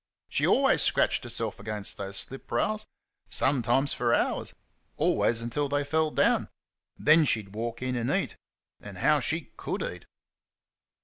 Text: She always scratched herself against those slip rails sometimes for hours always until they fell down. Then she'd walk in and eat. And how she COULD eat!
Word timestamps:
She 0.29 0.47
always 0.47 0.81
scratched 0.81 1.23
herself 1.25 1.59
against 1.59 1.95
those 1.97 2.17
slip 2.17 2.51
rails 2.51 2.87
sometimes 3.29 3.93
for 3.93 4.15
hours 4.15 4.51
always 4.97 5.41
until 5.41 5.69
they 5.69 5.83
fell 5.83 6.09
down. 6.09 6.49
Then 6.97 7.23
she'd 7.23 7.53
walk 7.53 7.83
in 7.83 7.95
and 7.95 8.09
eat. 8.09 8.35
And 8.81 8.97
how 8.97 9.19
she 9.19 9.51
COULD 9.57 9.83
eat! 9.83 10.05